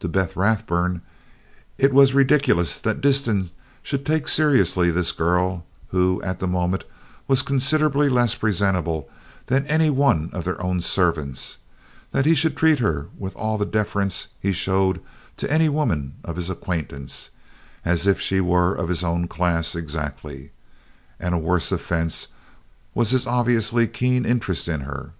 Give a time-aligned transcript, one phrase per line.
[0.00, 1.00] To Beth Rathburn,
[1.78, 3.48] it was ridiculous that Disston
[3.82, 6.84] should take seriously this girl who, at the moment,
[7.26, 9.08] was considerably less presentable
[9.46, 11.56] than any one of their own servants
[12.12, 15.00] that he should treat her with all the deference he showed
[15.38, 17.30] to any woman of his acquaintance,
[17.82, 20.50] as if she were of his own class exactly!
[21.18, 22.28] And a worse offense
[22.94, 25.12] was his obviously keen interest in her.